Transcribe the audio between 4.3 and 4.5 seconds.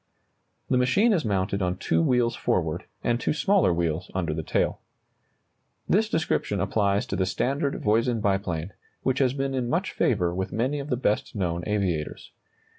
the